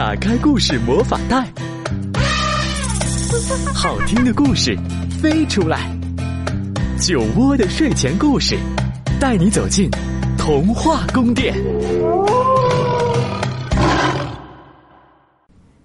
[0.00, 1.46] 打开故事魔法袋，
[3.74, 4.74] 好听的故事
[5.20, 5.94] 飞出来。
[6.98, 8.56] 酒窝的睡前故事，
[9.20, 9.90] 带你走进
[10.38, 11.54] 童话宫殿。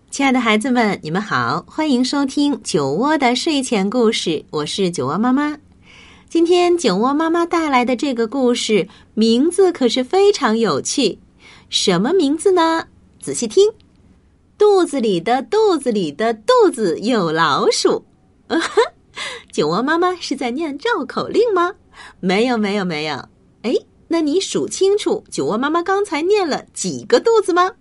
[0.10, 5.58] 亲爱的孩子们，你们好，欢迎收听酒窝的睡前故事，我是酒窝妈妈。
[6.30, 11.20] 今天酒窝妈妈带来的这个故事名字可是非常有趣，
[11.70, 12.82] 什么名字呢？
[13.20, 13.68] 仔细听，
[14.58, 18.06] 肚子里的肚子里的肚子有老鼠。
[18.48, 18.58] 啊
[19.52, 21.76] 酒窝妈妈是在念绕口令吗？
[22.20, 23.16] 没有，没有，没有。
[23.62, 23.74] 哎，
[24.10, 27.74] 那你数清楚酒窝妈妈刚才念了几个肚子吗？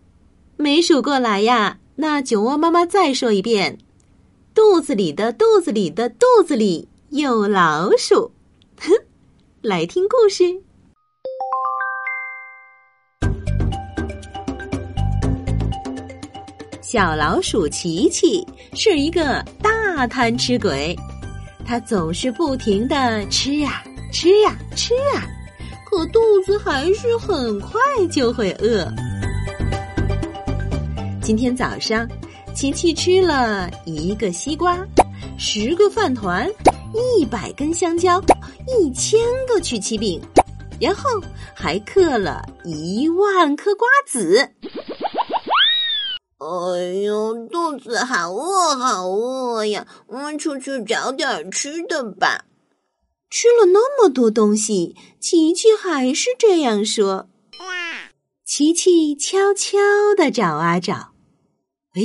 [0.56, 1.78] 没数过来呀。
[1.96, 3.78] 那酒窝妈妈再说一遍：
[4.54, 8.30] 肚子里的肚子里的肚子里有老鼠。
[8.80, 8.92] 哼，
[9.62, 10.62] 来听故事。
[16.94, 20.96] 小老鼠琪琪是一个大贪吃鬼，
[21.66, 25.26] 它总是不停的吃呀吃呀吃啊，
[25.84, 27.80] 可肚子还是很快
[28.12, 28.86] 就会饿。
[31.20, 32.08] 今天早上，
[32.54, 34.78] 琪琪吃了一个西瓜，
[35.36, 36.48] 十个饭团，
[37.18, 38.22] 一百根香蕉。
[38.68, 40.22] 一千个曲奇饼，
[40.80, 41.20] 然后
[41.56, 44.48] 还嗑了一万颗瓜子。
[46.44, 49.86] 哎呦，肚子好饿，好饿呀！
[50.08, 52.44] 我们出去找点吃的吧。
[53.30, 57.28] 吃了那么多东西，琪琪还是这样说。
[58.44, 59.78] 琪琪悄悄
[60.14, 61.14] 的找啊找，
[61.94, 62.02] 哎，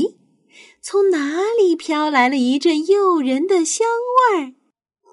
[0.81, 3.85] 从哪里飘来了一阵诱人的香
[4.31, 4.53] 味儿？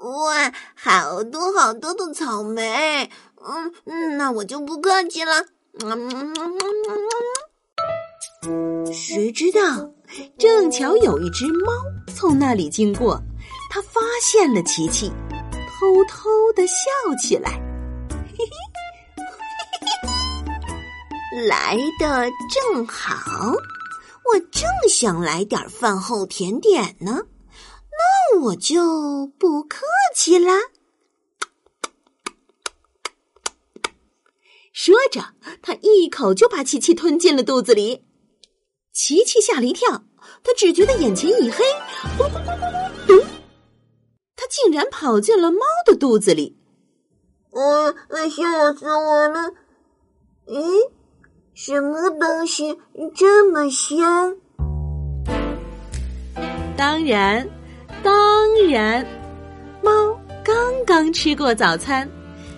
[0.09, 3.11] 哇，好多好多的草莓！
[3.45, 5.47] 嗯嗯，那我就不客气了。
[8.93, 9.61] 谁知道，
[10.39, 11.73] 正巧有一只猫
[12.15, 13.21] 从那里经过，
[13.71, 15.11] 它发现了琪琪，
[15.79, 16.75] 偷偷的笑
[17.21, 17.61] 起来。
[18.11, 18.47] 嘿嘿，
[19.17, 19.89] 嘿
[21.33, 27.23] 嘿，来的正好，我正想来点饭后甜点呢。
[28.33, 30.53] 那我就不客气啦。
[34.73, 35.25] 说着，
[35.63, 38.05] 他一口就把琪琪吞进了肚子里。
[38.97, 40.03] 琪琪吓了一跳，
[40.43, 41.63] 他只觉得眼前一黑，
[42.17, 43.19] 咕咕咕咕咕，咚！
[44.35, 46.57] 他竟然跑进了猫的肚子里。
[47.53, 47.95] 嗯，
[48.31, 49.53] 吓死我了！
[50.47, 50.91] 咦，
[51.53, 52.79] 什么东西
[53.15, 54.35] 这么香？
[56.75, 57.47] 当然。
[58.03, 59.07] 当然，
[59.83, 60.57] 猫刚
[60.87, 62.09] 刚吃过早餐，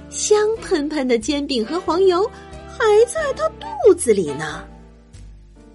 [0.08, 2.24] 香喷喷的煎饼和黄油
[2.66, 4.64] 还在它肚子里呢。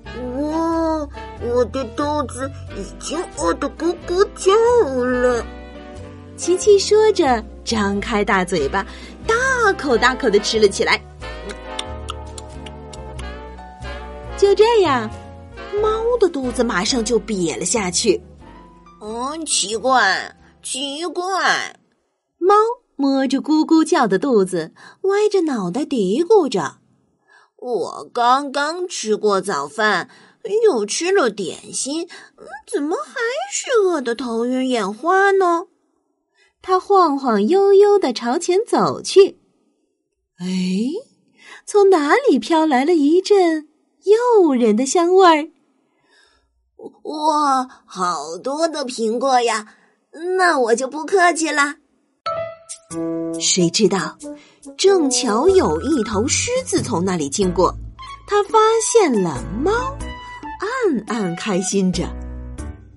[0.05, 1.07] 哇，
[1.41, 4.51] 我的肚子已经饿得咕咕叫
[5.03, 5.45] 了。
[6.35, 8.85] 琪琪说着，张开大嘴巴，
[9.27, 10.99] 大口大口的吃了起来。
[14.37, 15.09] 就这样，
[15.81, 15.89] 猫
[16.19, 18.21] 的肚子马上就瘪了下去。
[19.01, 21.75] 嗯，奇怪，奇怪！
[22.39, 22.53] 猫
[22.95, 26.77] 摸着咕咕叫的肚子，歪着脑袋嘀咕着
[27.63, 30.09] ：“我刚刚吃过早饭，
[30.65, 32.09] 又吃了点心，
[32.69, 33.13] 怎么还
[33.49, 35.67] 是饿得头晕眼花呢？”
[36.61, 39.39] 他晃晃悠悠的朝前走去。
[40.39, 40.47] 哎，
[41.65, 43.69] 从哪里飘来了一阵
[44.03, 45.49] 诱人的香味儿？
[47.03, 49.75] 哇，好多的苹果呀！
[50.37, 51.77] 那我就不客气啦。
[53.39, 54.17] 谁知道，
[54.83, 57.73] 正巧有一头狮子从那里经过，
[58.27, 59.71] 它发现了猫，
[60.59, 62.03] 暗暗开心着。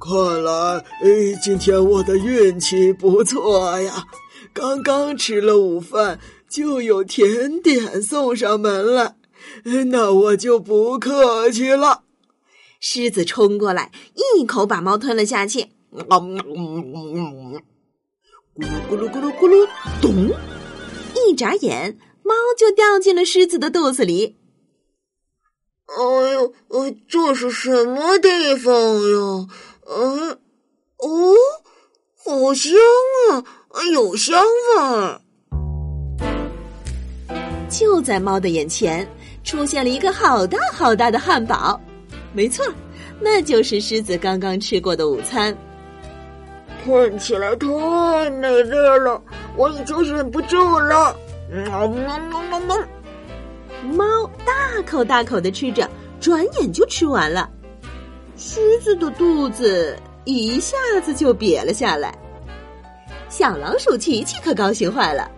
[0.00, 4.04] 看来，哎，今天我的运气不错呀！
[4.52, 6.18] 刚刚吃了午饭，
[6.50, 9.14] 就有甜点送上门来，
[9.92, 12.02] 那我就不客气了。
[12.80, 13.92] 狮子冲过来，
[14.40, 15.66] 一口把猫吞了下去。
[15.92, 16.08] 咕
[18.58, 19.68] 噜咕噜咕噜咕噜，
[20.02, 20.32] 咚！
[21.28, 24.36] 一眨眼，猫就掉进了狮子的肚子里。
[25.86, 29.46] 哎呦，呃，这是什么地方呀？
[29.88, 30.30] 嗯，
[30.98, 31.34] 哦，
[32.24, 32.72] 好香
[33.30, 33.44] 啊，
[33.92, 35.20] 有香味儿。
[37.68, 39.08] 就在猫的眼前，
[39.44, 41.80] 出现了一个好大好大的汉堡。
[42.32, 42.66] 没错，
[43.20, 45.56] 那就是狮子刚刚吃过的午餐。
[46.86, 49.20] 看起来太美味了，
[49.56, 51.16] 我已经忍不住了。
[51.50, 52.76] 喵喵喵喵喵！
[53.92, 55.90] 猫大口大口的吃着，
[56.20, 57.50] 转眼就吃完了。
[58.36, 62.16] 狮子的肚子一下子就瘪了下来。
[63.28, 65.28] 小老鼠琪琪可高兴坏了。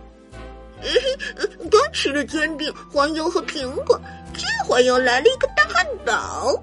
[1.71, 3.99] 刚吃了煎饼、黄油和苹果，
[4.33, 6.61] 这会又来了一个大汉堡，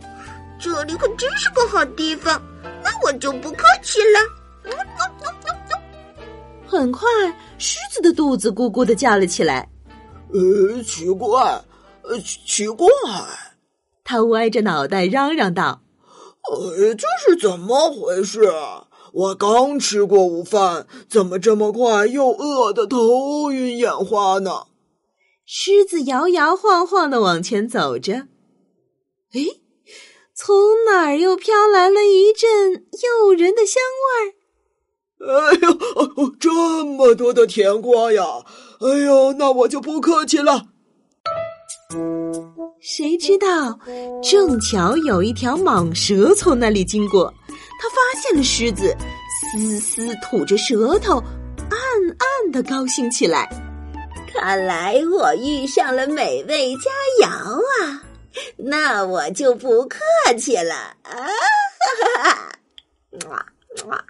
[0.60, 2.40] 这里可真是个好地方。
[2.84, 4.35] 那我就不客气了。
[6.66, 7.08] 很快，
[7.58, 9.68] 狮子的肚子咕咕的叫了起来。
[10.32, 11.64] 呃，奇怪，
[12.02, 12.86] 呃，奇怪，
[14.04, 15.80] 他歪着脑袋嚷嚷道
[16.50, 18.42] ：“呃，这是怎么回事？
[19.12, 24.66] 我刚吃过午饭，怎么这么快又饿得头晕眼花呢？”
[25.46, 28.26] 狮子摇摇晃晃的往前走着，
[29.32, 29.40] 哎，
[30.34, 34.35] 从哪儿又飘来了一阵诱人的香味儿？
[35.18, 38.22] 哎呦，这么多的甜瓜呀！
[38.80, 40.66] 哎呦，那我就不客气了。
[42.80, 43.78] 谁知道，
[44.22, 48.94] 正巧有一条蟒蛇从那里经过，它发现了狮子，
[49.52, 51.16] 嘶嘶吐着舌头，
[51.70, 51.78] 暗
[52.18, 53.48] 暗的高兴起来。
[54.32, 56.90] 看来我遇上了美味佳
[57.26, 57.26] 肴
[57.82, 58.02] 啊！
[58.58, 59.98] 那我就不客
[60.38, 61.10] 气了啊！
[61.10, 62.48] 哈哈哈！
[63.30, 63.46] 哇
[63.86, 64.04] 哇哇！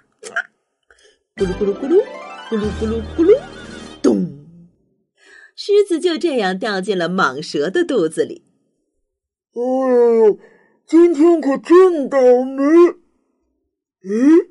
[1.37, 2.03] 咕噜咕噜咕噜，
[2.49, 3.39] 咕噜咕噜咕噜，
[4.01, 4.25] 咚！
[5.55, 8.43] 狮子就这样掉进了蟒蛇的肚子里。
[9.53, 10.39] 哎呦，
[10.87, 12.63] 今天可真倒霉！
[14.03, 14.47] 咦，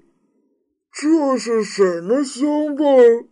[0.92, 3.26] 这是什么香味？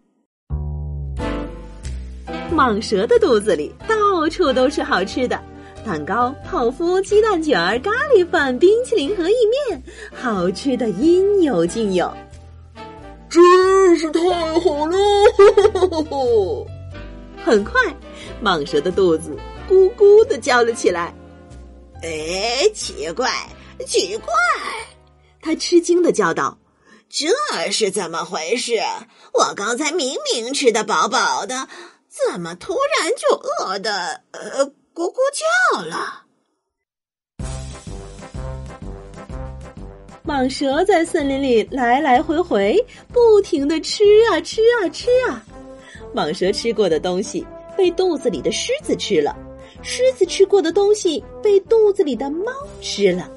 [2.51, 5.41] 蟒蛇的肚子里到处都是好吃的，
[5.87, 9.35] 蛋糕、泡芙、鸡蛋卷儿、咖喱饭、冰淇淋和意
[9.69, 9.81] 面，
[10.13, 12.13] 好吃的应有尽有。
[13.35, 14.21] 真是太
[14.61, 14.97] 好了！
[17.45, 17.81] 很快，
[18.41, 19.37] 蟒蛇的肚子
[19.69, 21.13] 咕咕的叫了起来。
[22.01, 23.29] 哎，奇怪，
[23.85, 24.33] 奇怪！
[25.43, 26.57] 他吃惊的叫道
[27.11, 27.29] ：“这
[27.73, 28.81] 是怎么回事？
[29.33, 31.69] 我刚才明明吃的饱饱的，
[32.09, 35.17] 怎么突然就饿的呃咕咕
[35.73, 36.23] 叫了？”
[40.27, 42.83] 蟒蛇在森林里来来回回，
[43.13, 45.45] 不停的吃啊吃啊吃啊。
[46.15, 49.37] 蟒蛇吃过的东西被肚子里的狮子吃了。
[49.83, 52.51] 狮子吃过的东西被肚子里的猫
[52.81, 53.31] 吃了，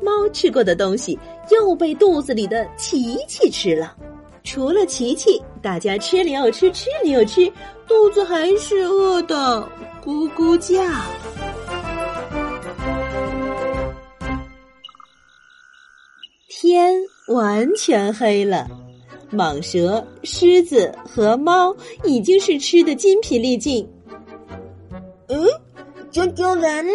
[0.00, 1.18] 猫吃过的东西
[1.50, 3.96] 又被肚子里的琪琪吃了。
[4.44, 7.52] 除了琪琪，大家吃了又吃，吃了又吃，
[7.88, 9.68] 肚子还是饿的
[10.04, 10.80] 咕咕叫。
[16.68, 18.68] 天完全黑了，
[19.32, 21.74] 蟒蛇、狮子和猫
[22.04, 23.90] 已经是吃的筋疲力尽。
[25.28, 25.48] 嗯。
[26.10, 26.92] 这就完了，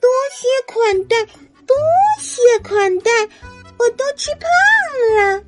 [0.00, 1.24] 多谢款待，
[1.66, 1.76] 多
[2.20, 3.10] 谢款待，
[3.78, 4.48] 我都吃胖
[5.16, 5.44] 了。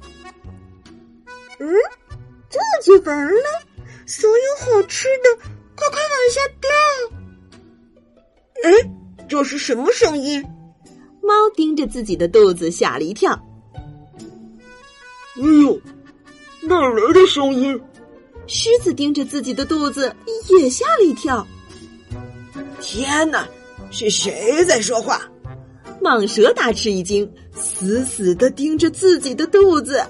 [1.60, 1.72] 嗯，
[2.50, 3.62] 这就完了，
[4.06, 5.36] 所有好吃的
[5.76, 6.68] 快快往下掉。
[8.64, 10.44] 哎，这是什么声音？
[11.30, 13.40] 猫盯着自己的肚子，吓了一跳。
[15.36, 15.80] 哎呦，
[16.62, 17.80] 哪来的声音？
[18.48, 20.12] 狮子盯着自己的肚子，
[20.60, 21.46] 也吓了一跳。
[22.80, 23.46] 天哪，
[23.92, 25.22] 是谁在说话？
[26.02, 30.04] 蟒蛇大吃一惊，死死的盯着自己的肚子。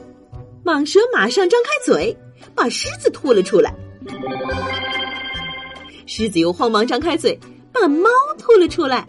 [0.64, 2.16] 蟒蛇马上张开嘴，
[2.54, 3.74] 把狮子吐了出来。
[6.06, 7.38] 狮子又慌忙张开嘴，
[7.72, 8.08] 把猫
[8.38, 9.06] 吐了出来。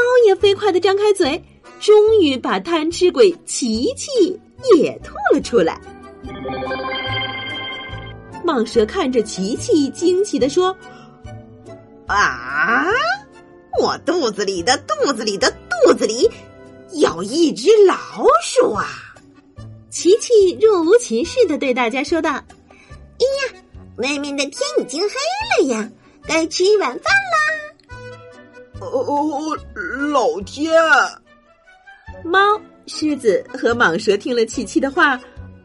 [0.00, 1.42] 猫也飞快的张开嘴，
[1.80, 4.38] 终于把贪吃鬼琪琪
[4.74, 5.80] 也吐了出来。
[8.44, 10.76] 蟒蛇看着琪琪，惊奇的说。
[12.06, 12.86] 啊！
[13.80, 15.48] 我肚子里的肚子里的
[15.84, 16.28] 肚子里
[16.92, 17.96] 有一只老
[18.42, 18.88] 鼠啊！
[19.90, 23.22] 琪琪若无其事的对大家说道：“哎
[23.54, 23.62] 呀，
[23.98, 25.88] 外面的天已经黑了呀，
[26.26, 27.69] 该吃晚饭啦！”
[28.80, 29.56] 哦哦哦，
[30.10, 30.72] 老天！
[32.24, 32.38] 猫、
[32.86, 35.16] 狮子和蟒蛇听了琪琪的话，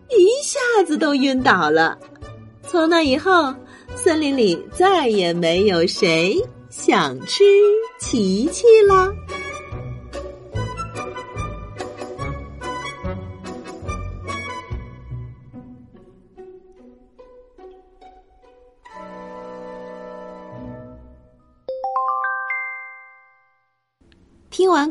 [0.09, 1.97] 一下子都晕倒了。
[2.63, 3.53] 从那以后。
[3.95, 6.35] 森林里再也没有谁
[6.69, 7.45] 想吃
[7.97, 9.09] 琪琪了。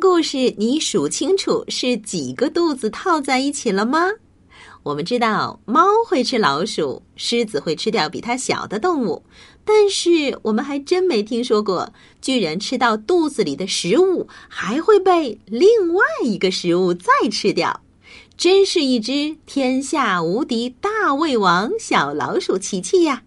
[0.07, 4.11] 故事，你数清楚是几个肚子套在一起了吗？
[4.83, 9.23] 我们知道猫会吃老鼠，狮子会吃掉比它小的动物，
[9.65, 17.81] 但是我们还真没听说过，居然吃到肚子里的食物还会被另外一个食物再吃掉，
[18.37, 23.23] 真是一只天下无敌大胃王小老鼠琪琪呀！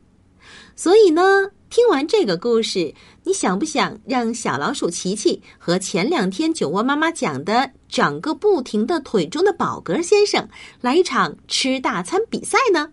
[0.75, 1.49] 所以呢。
[1.69, 2.93] 听完这个故事，
[3.25, 10.47] 你想不想让小老鼠琪琪和前两天酒窝妈妈讲的长个不停的腿中的宝格先生
[10.79, 12.91] 来一场吃大餐比赛呢？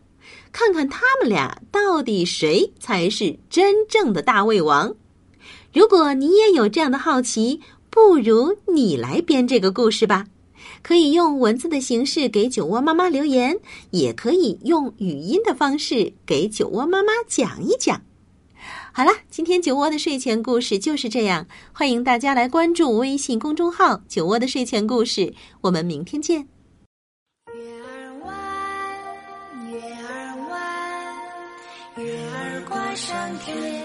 [0.51, 4.95] 看看他们俩到底谁才是真正的大胃王？
[5.73, 10.27] 如果你也有这样的好奇，不如你来编这个故事吧。
[10.83, 13.57] 可以用文字的形式给酒窝妈妈留言，
[13.91, 18.03] 也可以用语音的方式给酒窝妈妈讲一讲。
[18.97, 21.49] 好了，今天酒窝的睡前故事就是这样。
[21.73, 26.47] 欢迎大家来关注微信公众号“酒窝的睡前故事”，我们明天见。
[27.53, 33.84] 月儿弯，月儿弯，月儿挂上天，